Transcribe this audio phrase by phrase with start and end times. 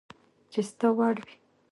[0.51, 1.35] چي ستا وړ وي